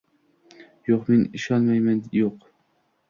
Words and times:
Yo‘q, 0.89 1.03
men 1.11 1.21
ishonmayman, 1.41 2.03
yo‘q». 2.21 2.53